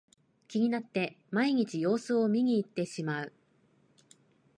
[0.47, 3.31] 気になって毎日様子を見にいってしまう